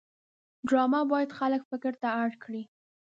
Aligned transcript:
ډرامه 0.67 1.01
باید 1.11 1.35
خلک 1.39 1.61
فکر 1.71 1.93
ته 2.01 2.07
اړ 2.21 2.29
کړي 2.43 2.63